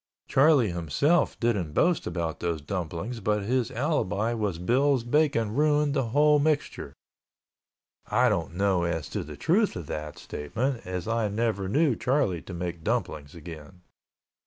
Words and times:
Charlie 0.27 0.71
himself 0.71 1.39
didn't 1.39 1.73
boast 1.73 2.07
about 2.07 2.39
those 2.39 2.59
dumplings 2.59 3.19
but 3.19 3.43
his 3.43 3.69
alibi 3.69 4.33
was 4.33 4.57
Bill's 4.57 5.03
bacon 5.03 5.53
ruined 5.53 5.93
the 5.93 6.05
whole 6.07 6.39
mixture. 6.39 6.95
I 8.07 8.27
don't 8.27 8.55
know 8.55 8.81
as 8.81 9.07
to 9.09 9.23
the 9.23 9.37
truth 9.37 9.75
of 9.75 9.85
that 9.85 10.17
statement 10.17 10.87
as 10.87 11.07
I 11.07 11.27
never 11.27 11.69
knew 11.69 11.95
Charlie 11.95 12.41
to 12.41 12.53
make 12.55 12.83
dumplings 12.83 13.35
again. 13.35 13.81